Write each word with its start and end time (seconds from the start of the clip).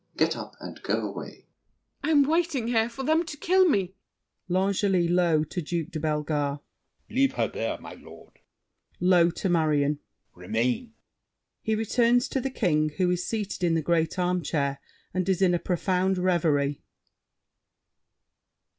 Get 0.17 0.35
up 0.35 0.55
and 0.59 0.81
go 0.81 1.07
away! 1.07 1.45
MARION. 2.01 2.01
I'm 2.01 2.23
waiting 2.23 2.67
here 2.69 2.89
For 2.89 3.03
them 3.03 3.23
to 3.23 3.37
kill 3.37 3.69
me! 3.69 3.93
L'ANGELY 4.49 5.07
(low 5.07 5.43
to 5.43 5.61
Duke 5.61 5.91
de 5.91 5.99
Bellegarde). 5.99 6.59
Leave 7.11 7.33
her 7.33 7.47
there, 7.47 7.77
my 7.79 7.93
lord! 7.93 8.39
[Low 8.99 9.29
to 9.29 9.47
Marion.] 9.47 9.99
Remain! 10.33 10.95
[He 11.61 11.75
returns 11.75 12.27
to 12.29 12.41
The 12.41 12.49
King, 12.49 12.89
who 12.97 13.11
is 13.11 13.27
seated 13.27 13.63
in 13.63 13.75
the 13.75 13.83
great 13.83 14.17
armchair 14.17 14.79
and 15.13 15.29
is 15.29 15.39
in 15.39 15.53
a 15.53 15.59
profound 15.59 16.17
reverie. 16.17 16.81